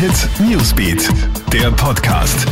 [0.00, 1.10] Hit Newsbeat,
[1.52, 2.46] der Podcast.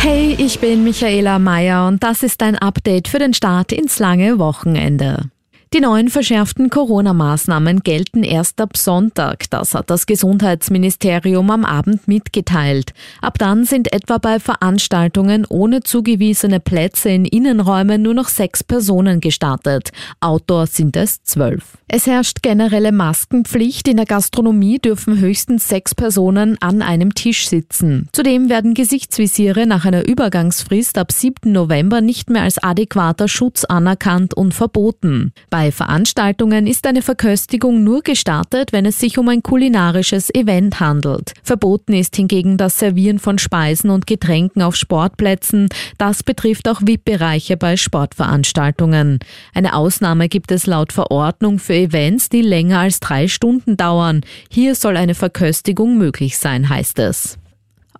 [0.00, 4.40] Hey, ich bin Michaela Mayer und das ist ein Update für den Start ins lange
[4.40, 5.30] Wochenende.
[5.74, 9.48] Die neuen verschärften Corona-Maßnahmen gelten erst ab Sonntag.
[9.48, 12.92] Das hat das Gesundheitsministerium am Abend mitgeteilt.
[13.22, 19.20] Ab dann sind etwa bei Veranstaltungen ohne zugewiesene Plätze in Innenräumen nur noch sechs Personen
[19.20, 19.92] gestartet.
[20.20, 21.78] Outdoor sind es zwölf.
[21.88, 23.88] Es herrscht generelle Maskenpflicht.
[23.88, 28.10] In der Gastronomie dürfen höchstens sechs Personen an einem Tisch sitzen.
[28.12, 31.50] Zudem werden Gesichtsvisiere nach einer Übergangsfrist ab 7.
[31.50, 35.32] November nicht mehr als adäquater Schutz anerkannt und verboten.
[35.48, 40.80] Bei bei Veranstaltungen ist eine Verköstigung nur gestartet, wenn es sich um ein kulinarisches Event
[40.80, 41.34] handelt.
[41.44, 45.68] Verboten ist hingegen das Servieren von Speisen und Getränken auf Sportplätzen.
[45.98, 49.20] Das betrifft auch VIP-Bereiche bei Sportveranstaltungen.
[49.54, 54.22] Eine Ausnahme gibt es laut Verordnung für Events, die länger als drei Stunden dauern.
[54.50, 57.38] Hier soll eine Verköstigung möglich sein, heißt es.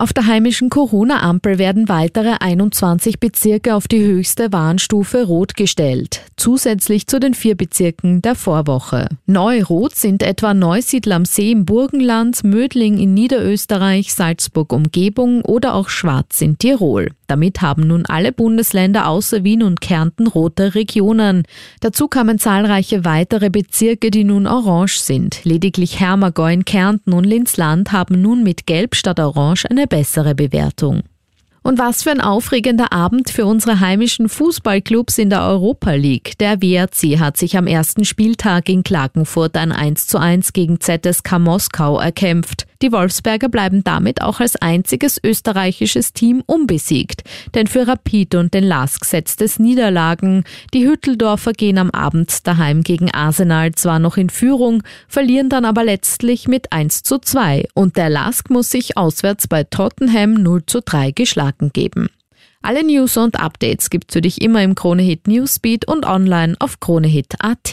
[0.02, 7.06] Auf der heimischen Corona-Ampel werden weitere 21 Bezirke auf die höchste Warnstufe Rot gestellt, zusätzlich
[7.06, 9.06] zu den vier Bezirken der Vorwoche.
[9.26, 15.72] Neu rot sind etwa Neusiedl am See im Burgenland, Mödling in Niederösterreich, Salzburg Umgebung oder
[15.72, 17.10] auch Schwarz in Tirol.
[17.28, 21.44] Damit haben nun alle Bundesländer außer Wien und Kärnten rote Regionen.
[21.80, 25.42] Dazu kamen zahlreiche weitere Bezirke, die nun orange sind.
[25.44, 31.02] Lediglich Hermagau Kärnten und Linzland haben nun mit Gelb statt Orange eine bessere Bewertung.
[31.62, 36.38] Und was für ein aufregender Abend für unsere heimischen Fußballclubs in der Europa League.
[36.38, 41.38] Der WRC hat sich am ersten Spieltag in Klagenfurt ein 1 zu 1 gegen ZSK
[41.38, 42.66] Moskau erkämpft.
[42.82, 47.22] Die Wolfsberger bleiben damit auch als einziges österreichisches Team unbesiegt.
[47.54, 50.42] Denn für Rapid und den Lask setzt es Niederlagen.
[50.74, 55.84] Die Hütteldorfer gehen am Abend daheim gegen Arsenal zwar noch in Führung, verlieren dann aber
[55.84, 57.68] letztlich mit 1 zu 2.
[57.74, 62.08] Und der Lask muss sich auswärts bei Tottenham 0 zu 3 geschlagen geben.
[62.62, 67.72] Alle News und Updates gibt's für dich immer im Kronehit Newsbeat und online auf kronehit.at.